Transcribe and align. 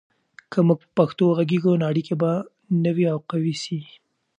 که 0.51 0.59
موږ 0.67 0.79
په 0.83 0.89
پښتو 0.97 1.23
وغږیږو، 1.27 1.79
نو 1.79 1.85
اړیکې 1.91 2.15
به 2.21 2.31
نوي 2.85 3.05
او 3.13 3.17
قوي 3.29 3.55
سي. 3.63 3.79